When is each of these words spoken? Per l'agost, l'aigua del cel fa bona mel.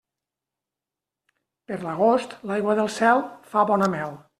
Per 1.69 1.79
l'agost, 1.85 2.35
l'aigua 2.53 2.79
del 2.83 2.95
cel 3.01 3.25
fa 3.55 3.71
bona 3.73 3.97
mel. 3.99 4.23